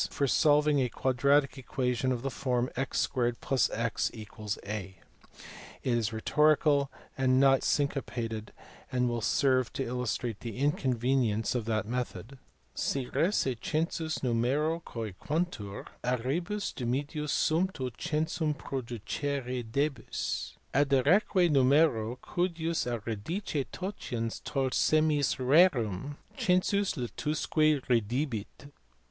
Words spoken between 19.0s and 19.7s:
cere